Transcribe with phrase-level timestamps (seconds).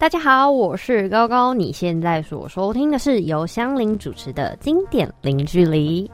[0.00, 6.10] 大家好，我是高高，你现在所收听的是由香菱主持的经典零距离。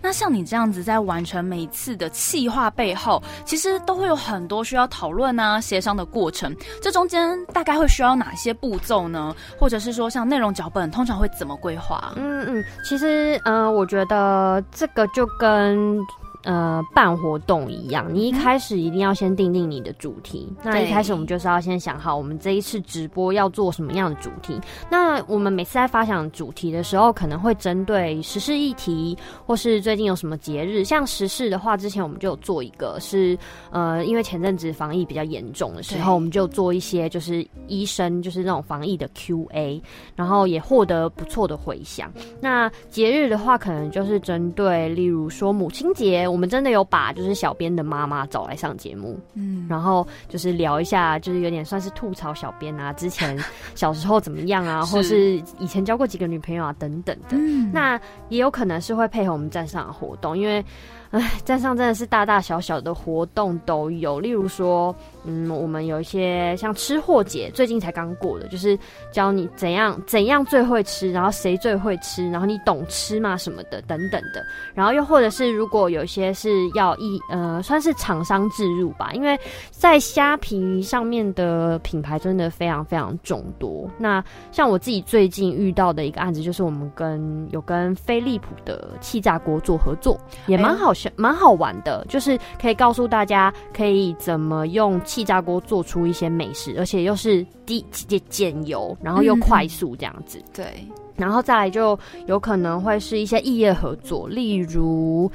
[0.00, 6.54] 那像你这样子，在完成每一次的企划背后，其实都会有很多需要讨论啊、协商的过程。
[6.80, 9.34] 这中间大概会需要哪些步骤呢？
[9.58, 12.12] 或者是说，像内容脚本通常会怎么规划？
[12.14, 15.98] 嗯嗯，其实嗯，我觉得这个就跟。
[16.44, 20.46] 呃，办活动一样，你一开始一定要先定定你的主题。
[20.62, 24.60] 那一开始我们就是要先想好，我们这一次直播要做什么样的主题。
[24.90, 30.84] 那我们每次在发想主题的时候，可能会针对时事议题，或是最近有什么节日。
[30.84, 33.38] 像时事的话，之前我们就有做一个，是
[33.70, 39.82] 呃，因为前阵子防疫比较严重的时候，我们就做一些就是医生就是那种防疫的 Q&A，
[40.14, 42.12] 然后也获得不错的回响。
[42.38, 46.28] 那节日的话，可能就是针对，例如说母亲节。
[46.34, 53.38] 我们真的有把就是小编的妈妈找来上节目，嗯，然后就是聊一下，就是有点算是吐槽小编啊，之前
[53.76, 57.36] 小时候怎么样啊， 或是以前交过几个女朋友啊等等的。
[57.72, 57.96] 那
[58.30, 60.64] 也有可能是会配合我们站上的活动，因为。
[61.10, 64.92] 唉，站上真的是大大小小的活动都有，例如说，
[65.24, 68.78] 嗯，我们有一些像吃货节，最近才刚过的，就是
[69.12, 74.44] 教你怎样怎样最会吃，然后谁最会吃，然后你懂吃吗什么的等等的。
[74.74, 79.38] 然后又或者是如果有一些是要一呃，算是厂商置入吧，因为
[79.70, 83.88] 在虾皮上面的品牌真的非常非常众多。
[83.98, 90.92] 那像我自己最近遇到的一个案子，就是我们跟有跟飞利浦的气炸锅做合作，也蛮好。
[91.16, 100.42] 蛮好玩的，就是可以告诉大家可以怎么用气炸锅做出一些美食，而且又是低减减油，然后又快速这样子。
[100.52, 100.84] 对，
[101.14, 105.30] 然后再来就有可能会是一些异业合作，例如。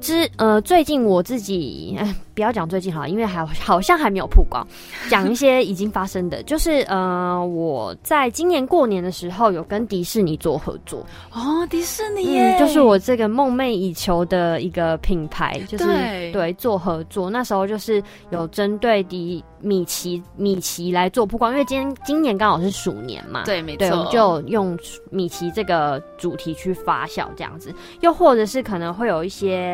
[0.00, 4.66] 之呃，最近我自己，哎， 不要讲最近好，因为还好像还没有曝光。
[5.08, 15.84] 讲一些已经发生的，就是呃，我在今年过年的时候有跟迪士尼做合作哦，迪士尼，嗯，就是我这个梦寐以求的一个品牌，就是
[16.32, 17.28] 对做合作。
[17.28, 24.76] 那时候就是有针对迪米奇米奇来做曝光，因为今天今年刚好是鼠年嘛，对，没错，我们就用
[25.10, 29.73] 米奇这个主题去发酵这样子，又或者是可能会有一些。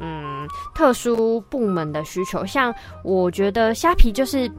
[0.00, 4.50] 嗯，特殊部门的需求，像我觉得虾皮就是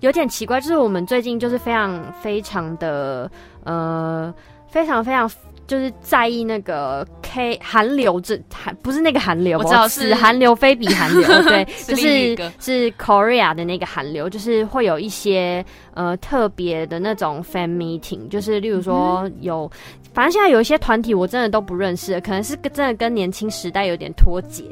[0.00, 3.30] 有点奇怪，就是我们最近就是非常非常的
[3.64, 4.32] 呃，
[4.68, 5.30] 非常非常
[5.66, 15.64] 就是在意那个 K 韩流，这韩不是那个韩流，我知道是韩流，非比韩流，对， 就是是 Korea 的那个韩流，就是会有一些
[16.00, 19.70] 呃特别的那种 fan meeting，就是例如说有。
[20.12, 24.64] 反正现在有一些团体我真的都不认识，可能是真的跟年轻时代有点脱节。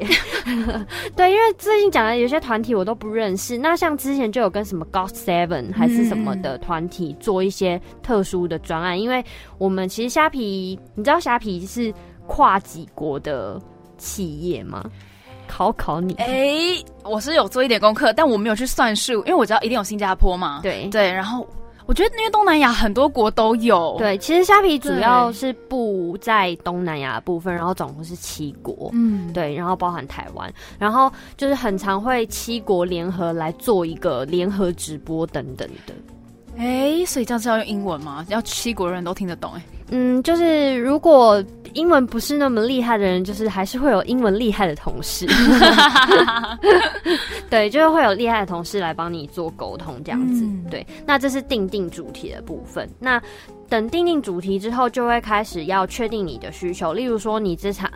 [1.15, 3.57] 对，因为最近讲的有些团体我都不认识。
[3.57, 9.25] 那像之前就有跟什么 God Seven 还是什么的团体做一些特殊的专案，因为
[9.59, 11.95] 我们其实虾皮，你知道虾皮是
[12.27, 13.63] 跨几国的
[13.97, 14.85] 企业吗？
[15.49, 16.15] 考考你。
[16.15, 20.61] 哎，我是有做一点功课，但我没有去算数，因为我知道一定有新加坡嘛。
[20.63, 21.45] 对对，然后。
[21.87, 35.95] 我觉得因为东南亚很多国都有，对，其实虾皮主要是布在东南亚部分，然后总共是七国，嗯，对，然后包含台湾，然后就是很常会七国联合来做一个联合直播等等的。
[36.59, 38.23] 哎，所以这样是要用英文吗？
[38.29, 39.53] 要七国人都听得懂？
[39.55, 41.43] 哎，嗯，就是如果
[41.75, 45.27] 英文不是那么厉害的人，就是还是会有英文厉害的同事。
[47.51, 50.45] 对，就是会有厉害的同事来帮你做沟通，这样子。
[50.71, 52.89] 对，那这是定定主题的部分。
[52.99, 53.21] 那
[53.69, 57.91] 等定定主题之后，就会开始要确定你的需求，例如说你这场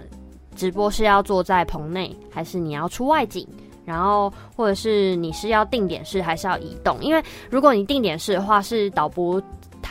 [0.55, 3.47] 直播是要坐在棚内，还是你要出外景？
[3.85, 6.97] 然后，或者是你是要定点式还是要移动？
[7.03, 7.21] 因为
[7.51, 9.43] 如果你定点式的话，是导播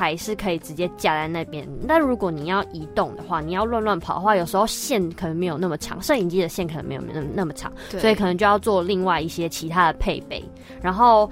[0.01, 1.67] 台是可以直接架在那边。
[1.87, 10.43] 但如果你要移动的话，你要乱乱跑的话，有时候线可能没有那么长，摄影机的线可能没有那么那么长，所以可能就要做另外一些其他的配备。
[10.81, 11.29] 然后。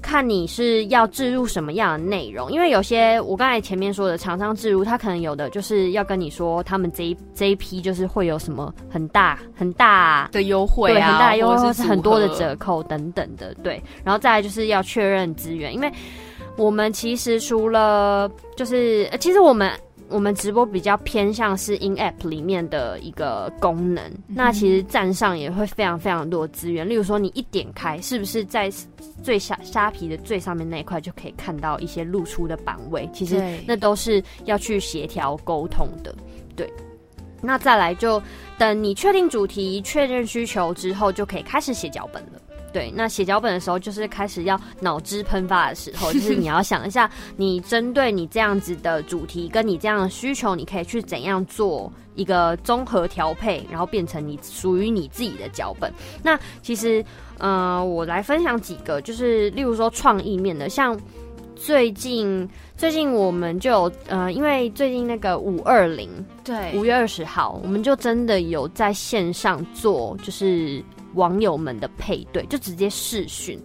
[0.00, 13.82] 看你是要置入什么样的内容，因为有些我刚才前面说的厂商置入，他可能有的就是要跟你说他们这一这一批就是会有什么很大很大的优惠啊，很大优惠或是很多的折扣等等的，对。
[14.04, 15.92] 然后再来就是要确认资源，因为
[16.58, 19.72] 我们其实除了就是其实我们。
[20.10, 26.88] 我们直播比较偏向是 In App 里面的一个功能，那其实站上也会非常非常多资源。
[26.88, 28.72] 例如说，你一点开，是不是在
[29.22, 33.06] 最下虾皮的最上面那一块就可以看到一些露出的版位？
[33.12, 36.14] 其实那都是要去协调沟通的。
[36.56, 36.72] 对，
[37.42, 38.18] 那再来就
[38.56, 42.40] 等你确定主题、确认需求之后，就可以开始写脚本了。
[42.72, 55.92] 对，那写脚本的时候就是开始要脑汁喷发的时候，就是你要想一下，你针对你这样子的主题跟你这样的需求，你可以去怎样做一个综合调配，然后变成你属于你自己的脚本。
[56.22, 57.04] 那其实，
[57.38, 60.98] 呃，我来分享几个，就是例如说创意面的，像
[61.56, 66.08] 最近最近我们就有呃，因为最近那个五二零，
[66.44, 70.82] 对，五月二十号，我们就真的有在线上做，就是
[71.14, 73.60] 网友们的配对，就直接视讯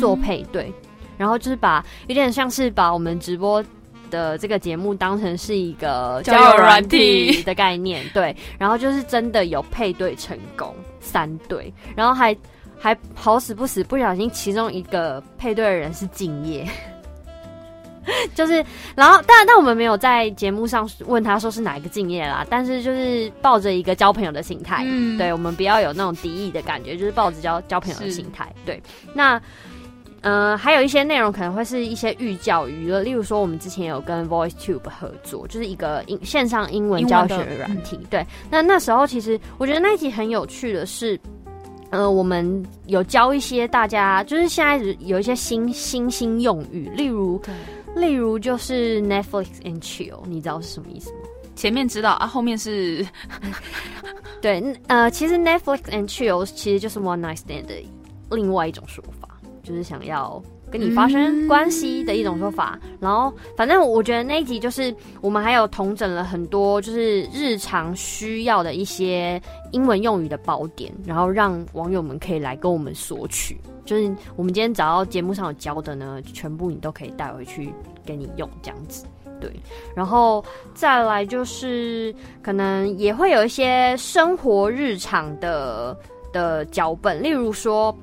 [0.00, 0.72] 做配对，
[1.16, 3.64] 然后就是把有点像是把我们直播
[4.10, 12.36] 的这个节目当成是一个交友软体的概念，对，然后就是真的有配对成功三对，然后还
[12.78, 16.66] 还好死不死不小心其中一个配对的人是敬业。
[18.34, 18.64] 就是，
[18.94, 28.82] 然后，但但我们没有在节目上问他说是哪一个敬业啦，但是就是抱着一个交朋友的心态，嗯，对我们不要有那种敌意的感觉，就是抱着交交朋友的心态，对。
[29.14, 29.40] 那，
[30.20, 38.26] 呃，还有一些内容可能会是一些寓教娱乐，例如说我们之前有跟 VoiceTube 合作，就是一个英线上英文教学软体，对。
[38.50, 41.18] 那那时候其实我觉得那一集很有趣的是，
[41.90, 47.40] 呃，我们有教一些大家，就是现在有一些新新兴用语，例如。
[47.94, 51.18] 例如就是 Netflix and chill，你知道是什么意思吗？
[51.54, 53.06] 前面知道啊，后面是，
[54.42, 57.74] 对，呃，其实 Netflix and chill 其实就是 one night stand 的
[58.30, 59.28] 另外一种说法，
[59.62, 60.42] 就是想要
[60.74, 62.76] 跟你发生关系的一种说法。
[62.98, 69.40] 然后，反正我觉得那一集就是我们还有同整了很多就是日常需要的一些
[69.70, 73.56] 英文用语的宝典，然后让网友们可以来跟我们索取。
[73.84, 77.72] 就是我们今天找到节目上有教的呢，全部你都可以带回去
[78.04, 79.04] 给你用，这样子，
[79.40, 79.48] 对。
[79.94, 80.44] 然后
[80.74, 82.12] 再来就是
[82.42, 85.96] 可能也会有一些生活日常的
[86.32, 87.96] 的脚本，例如说，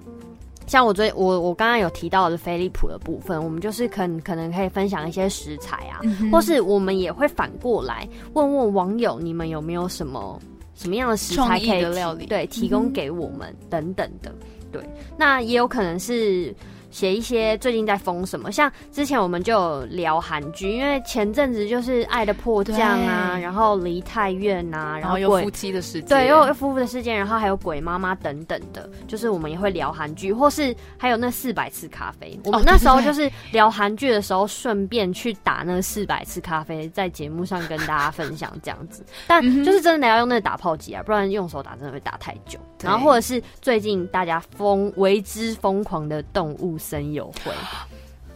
[0.68, 6.00] 像我最我我刚刚有提到的飞利浦的部分，我们就是可可能可以分享一些食材啊，
[6.32, 10.40] 或是我们也会反过来问问网友，你们有没有什么
[10.76, 14.34] 什么样的食材可以料理，对，提供给我们等等的。
[14.72, 14.82] 对，
[15.18, 16.56] 那也有可能是。
[16.92, 22.78] 写一些最近在封什么，像之前我们就有聊韩剧，因为前阵子就是《爱的迫降》
[23.08, 42.60] 啊，然后《梨泰院》啊，然后有夫妻的事件，对，又夫妇的事件，然后还有鬼妈妈等等的，就是我们也会聊韩剧，或是还有那四百次咖啡，我们那时候就是聊韩剧的时候，顺便去打那四百次咖啡，在节目上跟大家分享这样子，但就是真的要用那个打泡机啊，不然用手打真的会打太久。
[42.84, 46.78] 然后或者是最近大家疯为之疯狂的动物。
[46.82, 47.52] 森友会，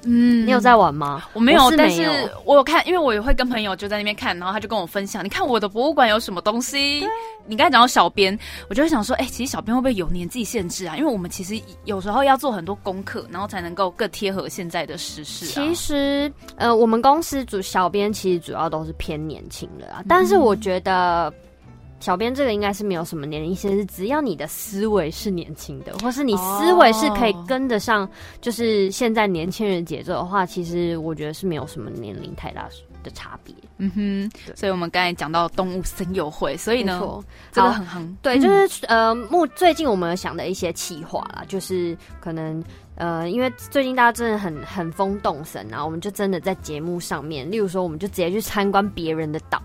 [0.04, 1.24] 嗯，你有在玩吗？
[1.34, 2.04] 我没有，但是
[2.46, 7.04] 我有看，因为我也会跟朋友就在那边看，然后他就跟我分享，你看我的博物馆有什么东西。
[7.48, 8.38] 你刚才讲到小编，
[8.70, 10.96] 我就会想说，哎，其实小编会不会有年纪限制啊？
[10.96, 15.46] 因为我们其实有时候要做很多功课，然后才能够更贴合现在的时事。
[15.46, 21.34] 其实，呃，我们公司主小编其实主要都是偏年轻的啊，但是我觉得。
[22.00, 28.08] 小编这个应该是没有什么年龄限制，只要你的思维是年轻的，或是你思维是可以跟得上，
[28.42, 32.68] 就是现在年轻人节奏的话，其实我觉得是没有什么年龄太大
[33.02, 33.56] 的差别。
[33.78, 37.02] 嗯哼，所以我们刚才讲到动物森友会，所以呢，
[37.52, 42.64] 这个很很对，就是呃，目最近我们想的一些企划啦，就是可能
[42.96, 49.62] 呃，因为最近大家真的很很疯动神啊，我们就真的在节目上面，例如说，我们就直接去参观别人的岛。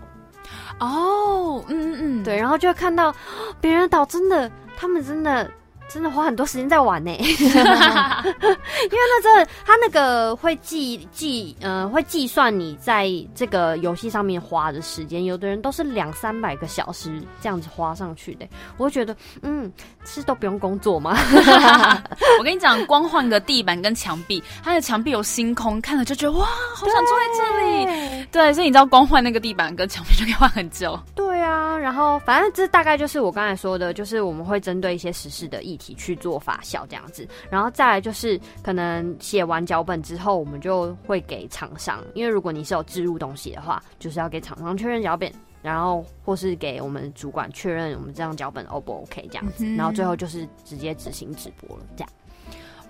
[0.81, 3.15] 哦，嗯嗯嗯，对，然后就会看到
[3.61, 5.49] 别人的岛，真的，他们真的。
[5.93, 7.25] 真的花很多时间在玩呢， 因为
[7.63, 15.25] 那真的，他那个会计计，呃，会计算你在这个游戏上面花的时间。
[15.25, 19.71] 有的人都是两三百个小时这样子花上去的，我会觉得，嗯，
[20.05, 21.15] 是都不用工作吗？
[22.39, 28.25] 我跟你讲，光换个地板跟墙壁，它的墙壁有星空，看了就觉得哇，好想坐在这里。
[28.31, 30.97] 对，所以你知道，光换那个地板跟墙壁就可以换很久。
[31.13, 35.91] 对啊，然后反正这大概就是我刚才说的，就是我们会针对一些实事的议题。
[36.01, 45.31] 去做发酵这样子，然后再来就是可能写完脚本之后，我们就会给厂商，因为如果你是有置入东西的话，就是要给厂商确认脚本，
[45.61, 52.09] 然后或是给我们主管确认我们这张脚本 O 不 OK 这样子，然后最后就是直接执行直播了这样。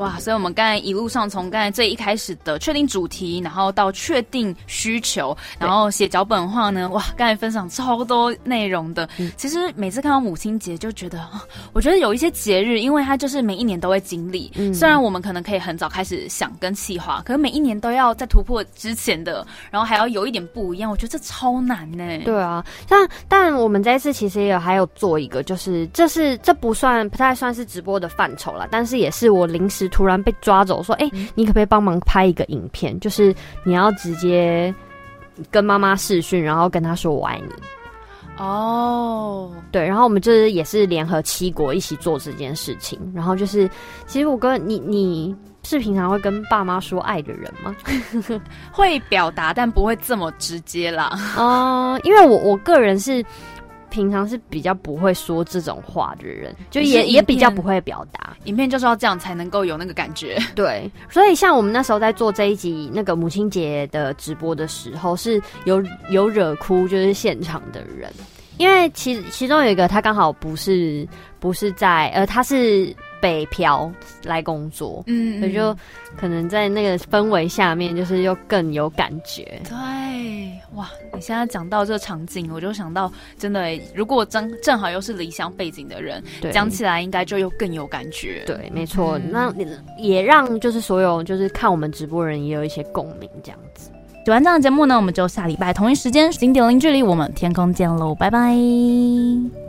[0.02, 9.08] 哇，所以我们刚才一路上从刚才最一开始的确定主题，然后到确定需求，然后写脚本的话呢，哇，刚才分享超多内容的。
[9.38, 11.24] 其实每次看到母亲节，就觉得，
[11.72, 14.52] 我觉得有一些节日，因为它就是每一年都会经历。
[14.56, 20.90] 嗯虽然我们可能可以很早开始想跟计划，可是每一年都要在突破之前的，然后还要有一点不一样。
[20.90, 22.18] 我觉得这超难呢。
[22.26, 29.91] 对啊，但但我们这一次其实也有还有做一个，就是这是这不算不太算是直播的范畴了，但是也是我临时。
[29.92, 33.00] 突然被抓走，说：“哎，你可不可以帮忙拍一个影片？
[33.00, 34.74] 就是你要直接
[35.52, 37.54] 跟妈妈视讯，然后跟她说我爱你。”
[38.44, 43.00] 哦，对，然后我们就是也是联合七国一起做这件事情。
[43.14, 43.70] 然后就是，
[44.08, 47.76] 其实我跟你，你是平常会跟爸妈说爱的人吗？
[48.72, 51.12] 会表达，但不会这么直接啦。
[51.38, 53.24] 嗯，因为我我个人是。
[53.92, 58.36] 平常是比较不会说这种话的人，就也也比较不会表达。
[58.46, 60.40] 影片就是要这样才能够有那个感觉。
[60.56, 68.12] 对，所以像我们那时候在做这一集那个母亲节的直播的时候，是有有惹哭就是现场的人，
[68.58, 71.08] 因为其其中有一个他刚好不是
[71.40, 72.96] 不是在呃他是。
[73.22, 73.90] 北漂
[74.26, 75.74] 来工作，嗯，所以就
[76.18, 79.62] 可能在那个氛围下面，就是又更有感觉。
[79.64, 79.78] 对，
[80.76, 80.90] 哇！
[81.14, 88.44] 你现在讲到这个场景，我就想到，真的，如果正正好又是理想背景的人，讲起来应该就又更有感觉。
[88.46, 89.54] 对，没错，那
[89.98, 93.92] 也让就是所有就是看我们直播人也有一些共鸣，这样子。
[94.24, 99.61] 喜欢这样的节目呢，我们就下礼拜同一时间零点零距离，我们天空见喽，拜拜。